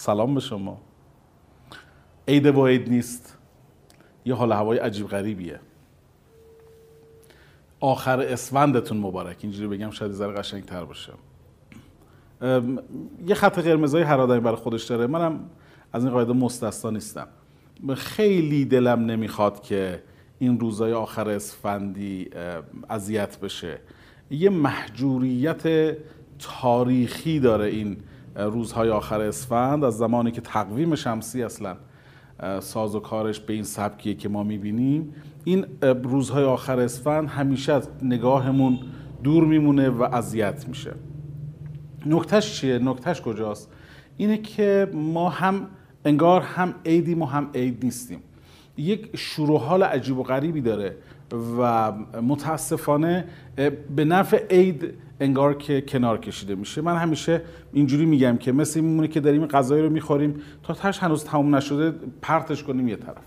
[0.00, 0.80] سلام به شما.
[2.28, 3.38] عید و عید نیست.
[4.24, 5.60] یه حال هوای عجیب غریبیه.
[7.80, 9.36] آخر اسفندتون مبارک.
[9.42, 11.12] اینجوری بگم شاید ذره قشنگ تر باشه
[13.26, 15.06] یه خط قرمزای هر آدمی برای خودش داره.
[15.06, 15.40] منم
[15.92, 17.26] از این قاعده مستثنا نیستم.
[17.96, 20.02] خیلی دلم نمی‌خواد که
[20.38, 22.30] این روزای آخر اسفندی
[22.90, 23.78] اذیت بشه.
[24.30, 25.96] یه محجوریت
[26.38, 27.96] تاریخی داره این
[28.36, 31.76] روزهای آخر اسفند از زمانی که تقویم شمسی اصلا
[32.60, 37.88] ساز و کارش به این سبکیه که ما می‌بینیم این روزهای آخر اسفند همیشه از
[38.02, 38.78] نگاهمون
[39.22, 40.92] دور میمونه و اذیت میشه
[42.06, 43.72] نکتهش چیه؟ نکتهش کجاست؟
[44.16, 45.66] اینه که ما هم
[46.04, 48.22] انگار هم عیدیم و هم عید نیستیم
[48.76, 50.96] یک شروع حال عجیب و غریبی داره
[51.58, 51.92] و
[52.22, 53.24] متاسفانه
[53.96, 56.80] به نفع عید انگار که کنار کشیده میشه.
[56.80, 57.42] من همیشه
[57.72, 61.90] اینجوری میگم که مثل میمونه که داریم غذایی رو می‌خوریم تا تش هنوز تموم نشده
[62.22, 63.24] پرتش کنیم یه طرف.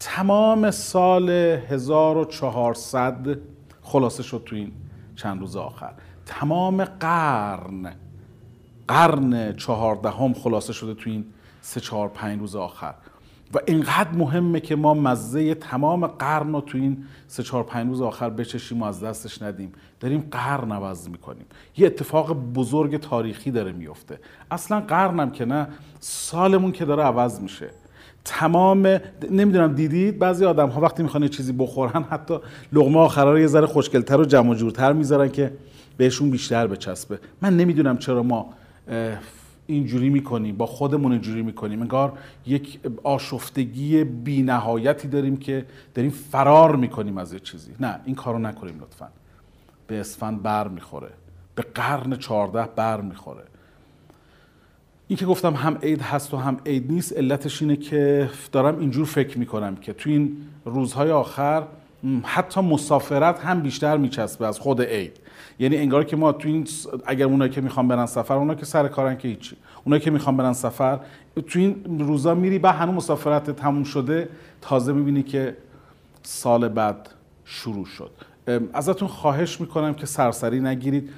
[0.00, 3.38] تمام سال 1400
[3.82, 4.72] خلاصه شد تو این
[5.16, 5.92] چند روز آخر.
[6.26, 7.92] تمام قرن
[8.88, 11.24] قرن چهاردهم خلاصه شده تو این
[11.60, 12.94] سه چهار پنج روز آخر.
[13.54, 18.00] و اینقدر مهمه که ما مزه تمام قرن رو تو این سه چهار پنج روز
[18.02, 19.72] آخر بچشیم و از دستش ندیم.
[20.00, 21.44] داریم قرن عوض می‌کنیم.
[21.76, 24.18] یه اتفاق بزرگ تاریخی داره میفته
[24.50, 25.66] اصلا قرنم که نه
[26.00, 27.70] سالمون که داره عوض میشه.
[28.24, 29.00] تمام
[29.30, 32.38] نمی‌دونم دیدید بعضی آدم ها وقتی می‌خوان چیزی بخورن حتی
[32.72, 35.52] لغمه آخرا رو یه ذره خوشگلتر و جمع جورتر می‌ذارن که
[35.96, 37.18] بهشون بیشتر بچسبه.
[37.42, 38.54] من نمی‌دونم چرا ما
[39.72, 41.80] اینجوری می‌کنیم با خودمون اینجوری می‌کنیم.
[41.82, 42.12] انگار
[42.46, 47.72] یک آشفتگی بی نهایتی داریم که داریم فرار می‌کنیم از یه چیزی.
[47.80, 49.08] نه این کارو نکنیم لطفا.
[49.86, 51.10] به اسفند بر می‌خوره.
[51.54, 53.42] به قرن چهارده بر می‌خوره.
[55.08, 59.06] این که گفتم هم عید هست و هم عید نیست علتش اینه که دارم اینجور
[59.06, 61.62] فکر می‌کنم که تو این روزهای آخر
[62.24, 65.20] حتی مسافرت هم بیشتر میچسبه از خود عید.
[65.58, 66.68] یعنی انگار که ما تو این
[67.06, 69.56] اگر اونایی که می‌خوان برن سفر اونا که سر کارن که هیچی.
[69.84, 71.00] اونایی که می‌خوان برن سفر
[71.46, 74.28] تو این روزا میری بعد هنوز مسافرت تموم شده
[74.60, 75.56] تازه می‌بینی که
[76.22, 77.08] سال بعد
[77.44, 78.10] شروع شد.
[78.72, 81.10] ازتون خواهش می‌کنم که سرسری نگیرید.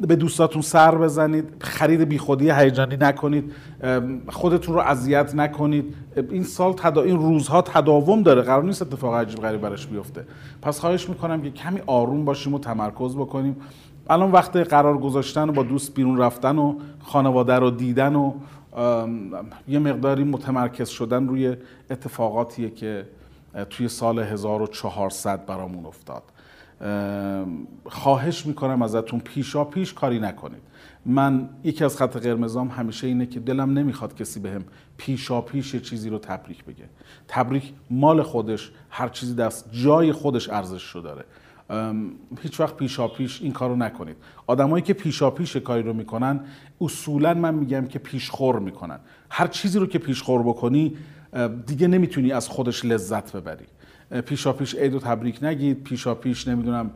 [0.00, 1.44] به دوستاتون سر بزنید.
[1.60, 3.52] خرید بیخودی هیجانی نکنید.
[4.28, 5.94] خودتون رو اذیت نکنید.
[6.30, 7.02] این سال تدا...
[7.02, 8.42] این روزها تداوم داره.
[8.42, 10.24] قرار نیست اتفاق عجیب غریب براش بیفته.
[10.62, 13.56] پس خواهش می‌کنم که کمی آروم باشیم و تمرکز بکنیم.
[14.10, 18.32] الان وقت قرار گذاشتن و با دوست بیرون رفتن و خانواده رو دیدن و
[19.68, 21.56] یه مقداری متمرکز شدن روی
[21.90, 23.06] اتفاقاتیه که
[23.70, 26.22] توی سال 1400 برامون افتاد.
[27.84, 30.62] خواهش می‌کنم ازتون پیشا پیش کاری نکنید.
[31.06, 34.64] من یکی از خط قرمزام همیشه اینه که دلم نمی‌خواد کسی بهم
[34.96, 36.84] پیشا پیش چیزی رو تبریک بگه.
[37.28, 41.24] تبریک مال خودش هر چیزی دست جای خودش ارزش رو داره
[42.42, 44.16] هیچ وقت پیشا پیش این کارو نکنید.
[44.46, 46.40] آدمایی که پیشا پیش کاری رو می‌کنن
[46.80, 48.98] اصولا من میگم که پیشخور می‌کنن.
[49.30, 50.96] هر چیزی رو که پیشخور بکنی
[51.66, 53.66] دیگه نمی‌تونی از خودش لذت ببری.
[54.10, 56.90] پیشا پیش عید و تبریک نگید پیشا پیش نمی‌دونم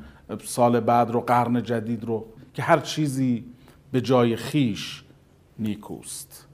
[0.44, 3.44] سال بعد رو قرن جدید رو که هر چیزی
[3.92, 5.04] به جای خیش
[5.58, 6.46] نیکوست.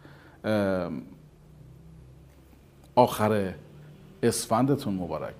[2.94, 3.54] آخر
[4.22, 5.34] اسفندتون مبارک.